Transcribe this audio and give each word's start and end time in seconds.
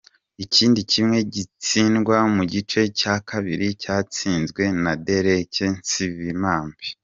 Ikindi 0.43 0.79
kimwe 0.91 1.17
gitsindwa 1.33 2.17
mu 2.35 2.43
gice 2.53 2.81
cya 2.99 3.15
kabiri 3.29 3.67
cyatsinzwe 3.81 4.63
na 4.83 4.93
Deriki 5.05 5.65
Nsibambi. 5.77 6.87